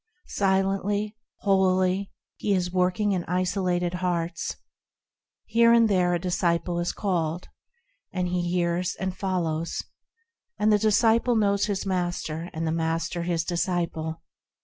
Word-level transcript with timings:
Silently, 0.29 1.15
holily 1.41 2.11
is 2.41 2.65
He 2.69 2.75
working 2.75 3.11
in 3.11 3.23
isolated 3.25 3.93
hearts: 3.93 4.55
Here 5.45 5.71
and 5.73 5.87
there 5.87 6.15
a 6.15 6.19
disciple 6.19 6.79
is 6.79 6.91
called, 6.91 7.49
And 8.11 8.27
he 8.29 8.41
hears 8.41 8.95
and 8.95 9.15
follows; 9.15 9.83
And 10.57 10.73
the 10.73 10.79
disciple 10.79 11.35
knows 11.35 11.67
his 11.67 11.85
Master, 11.85 12.49
and 12.51 12.65
the 12.65 12.71
Master 12.71 13.21
His 13.21 13.43
disciple. 13.43 14.23